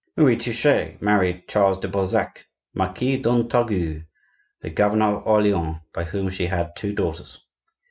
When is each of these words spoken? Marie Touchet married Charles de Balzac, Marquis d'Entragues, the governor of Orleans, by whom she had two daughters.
Marie 0.17 0.35
Touchet 0.37 0.99
married 0.99 1.47
Charles 1.47 1.77
de 1.77 1.87
Balzac, 1.87 2.47
Marquis 2.73 3.19
d'Entragues, 3.19 4.03
the 4.61 4.69
governor 4.71 5.17
of 5.17 5.27
Orleans, 5.27 5.77
by 5.93 6.05
whom 6.05 6.31
she 6.31 6.47
had 6.47 6.75
two 6.75 6.91
daughters. 6.95 7.39